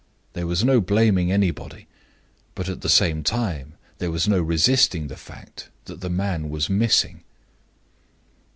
[0.33, 1.85] There was no blaming anybody;
[2.55, 6.71] but, at the same time, there was no resisting the fact that the man was
[6.71, 7.23] missing.